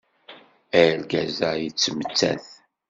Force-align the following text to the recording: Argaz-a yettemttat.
Argaz-a 0.81 1.49
yettemttat. 1.61 2.47